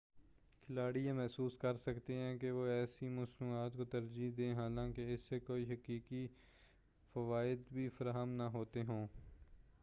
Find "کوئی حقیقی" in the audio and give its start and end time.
5.41-6.27